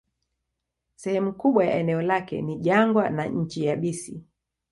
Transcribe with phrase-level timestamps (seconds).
[0.95, 4.23] Sehemu kubwa ya eneo lake ni jangwa na nchi yabisi.